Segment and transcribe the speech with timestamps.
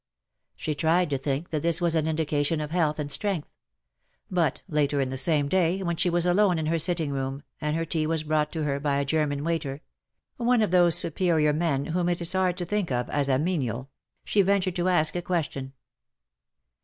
[0.55, 3.47] She tried to think that this was an indication of health and strength—
[4.31, 7.75] but later in the same day, when she was alone in her sitting room,, and
[7.75, 9.81] her tea was brought to her by a German waiter—
[10.37, 13.91] one of those superior men whom it is hard to think of as a menial—
[14.25, 15.71] she ventured to ask a question.